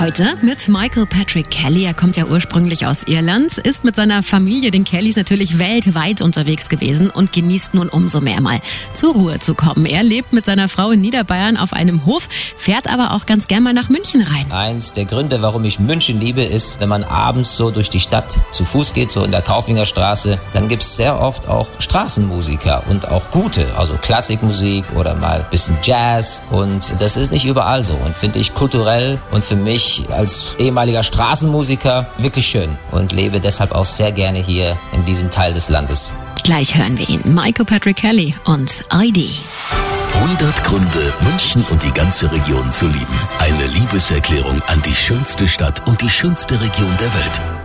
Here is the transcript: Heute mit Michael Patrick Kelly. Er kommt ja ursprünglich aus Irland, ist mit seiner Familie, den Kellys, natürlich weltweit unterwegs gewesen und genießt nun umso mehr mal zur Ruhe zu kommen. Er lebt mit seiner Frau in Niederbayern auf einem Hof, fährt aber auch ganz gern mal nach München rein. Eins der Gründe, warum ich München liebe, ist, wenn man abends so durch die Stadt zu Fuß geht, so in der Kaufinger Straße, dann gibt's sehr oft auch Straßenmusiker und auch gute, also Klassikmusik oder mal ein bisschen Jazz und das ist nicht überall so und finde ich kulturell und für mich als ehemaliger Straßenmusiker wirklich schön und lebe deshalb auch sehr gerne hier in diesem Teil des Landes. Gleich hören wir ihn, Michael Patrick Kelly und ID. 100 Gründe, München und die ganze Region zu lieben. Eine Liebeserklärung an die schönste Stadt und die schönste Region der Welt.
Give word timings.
Heute 0.00 0.34
mit 0.42 0.68
Michael 0.68 1.06
Patrick 1.06 1.48
Kelly. 1.50 1.84
Er 1.84 1.94
kommt 1.94 2.16
ja 2.16 2.26
ursprünglich 2.26 2.86
aus 2.86 3.04
Irland, 3.04 3.58
ist 3.58 3.84
mit 3.84 3.94
seiner 3.94 4.24
Familie, 4.24 4.72
den 4.72 4.82
Kellys, 4.82 5.14
natürlich 5.14 5.58
weltweit 5.60 6.22
unterwegs 6.22 6.68
gewesen 6.68 7.08
und 7.08 7.30
genießt 7.30 7.74
nun 7.74 7.88
umso 7.88 8.20
mehr 8.20 8.40
mal 8.40 8.58
zur 8.94 9.12
Ruhe 9.12 9.38
zu 9.38 9.54
kommen. 9.54 9.86
Er 9.86 10.02
lebt 10.02 10.32
mit 10.32 10.44
seiner 10.44 10.68
Frau 10.68 10.90
in 10.90 11.00
Niederbayern 11.00 11.56
auf 11.56 11.72
einem 11.72 12.04
Hof, 12.04 12.28
fährt 12.56 12.88
aber 12.92 13.12
auch 13.12 13.26
ganz 13.26 13.46
gern 13.46 13.62
mal 13.62 13.74
nach 13.74 13.90
München 13.90 14.22
rein. 14.22 14.50
Eins 14.50 14.92
der 14.92 15.04
Gründe, 15.04 15.40
warum 15.42 15.64
ich 15.64 15.78
München 15.78 16.18
liebe, 16.18 16.42
ist, 16.42 16.80
wenn 16.80 16.88
man 16.88 17.04
abends 17.04 17.56
so 17.56 17.70
durch 17.70 17.90
die 17.90 18.00
Stadt 18.00 18.34
zu 18.50 18.64
Fuß 18.64 18.94
geht, 18.94 19.10
so 19.10 19.22
in 19.22 19.30
der 19.30 19.42
Kaufinger 19.42 19.86
Straße, 19.86 20.40
dann 20.52 20.66
gibt's 20.66 20.96
sehr 20.96 21.20
oft 21.20 21.48
auch 21.48 21.68
Straßenmusiker 21.78 22.82
und 22.88 23.08
auch 23.08 23.30
gute, 23.30 23.66
also 23.76 23.94
Klassikmusik 24.00 24.84
oder 24.96 25.14
mal 25.14 25.40
ein 25.40 25.50
bisschen 25.50 25.76
Jazz 25.82 26.42
und 26.50 27.00
das 27.00 27.16
ist 27.16 27.30
nicht 27.30 27.44
überall 27.44 27.84
so 27.84 27.94
und 27.94 28.16
finde 28.16 28.38
ich 28.40 28.54
kulturell 28.54 29.18
und 29.30 29.44
für 29.44 29.56
mich 29.56 29.81
als 30.10 30.56
ehemaliger 30.58 31.02
Straßenmusiker 31.02 32.06
wirklich 32.18 32.46
schön 32.46 32.76
und 32.90 33.12
lebe 33.12 33.40
deshalb 33.40 33.72
auch 33.72 33.84
sehr 33.84 34.12
gerne 34.12 34.38
hier 34.38 34.76
in 34.92 35.04
diesem 35.04 35.30
Teil 35.30 35.52
des 35.52 35.68
Landes. 35.68 36.12
Gleich 36.42 36.74
hören 36.74 36.98
wir 36.98 37.08
ihn, 37.08 37.22
Michael 37.24 37.64
Patrick 37.64 37.96
Kelly 37.96 38.34
und 38.44 38.84
ID. 38.92 39.30
100 40.14 40.64
Gründe, 40.64 41.12
München 41.22 41.64
und 41.70 41.82
die 41.82 41.92
ganze 41.92 42.30
Region 42.30 42.70
zu 42.72 42.86
lieben. 42.86 43.20
Eine 43.38 43.66
Liebeserklärung 43.66 44.60
an 44.66 44.82
die 44.82 44.94
schönste 44.94 45.48
Stadt 45.48 45.86
und 45.86 46.00
die 46.00 46.10
schönste 46.10 46.60
Region 46.60 46.96
der 46.98 47.14
Welt. 47.14 47.61